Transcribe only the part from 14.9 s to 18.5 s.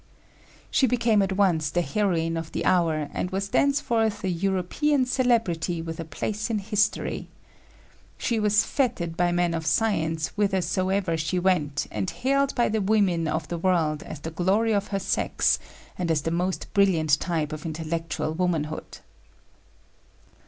sex and as the most brilliant type of intellectual